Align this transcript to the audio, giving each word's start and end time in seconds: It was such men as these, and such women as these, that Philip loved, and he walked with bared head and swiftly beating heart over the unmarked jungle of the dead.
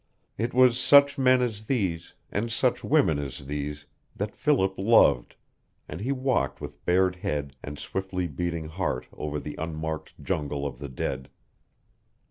It 0.35 0.51
was 0.51 0.79
such 0.79 1.19
men 1.19 1.43
as 1.43 1.67
these, 1.67 2.15
and 2.31 2.51
such 2.51 2.83
women 2.83 3.19
as 3.19 3.45
these, 3.45 3.85
that 4.15 4.35
Philip 4.35 4.73
loved, 4.79 5.35
and 5.87 6.01
he 6.01 6.11
walked 6.11 6.59
with 6.59 6.83
bared 6.87 7.17
head 7.17 7.55
and 7.61 7.77
swiftly 7.77 8.25
beating 8.27 8.65
heart 8.67 9.05
over 9.13 9.39
the 9.39 9.53
unmarked 9.59 10.15
jungle 10.23 10.65
of 10.65 10.79
the 10.79 10.89
dead. 10.89 11.29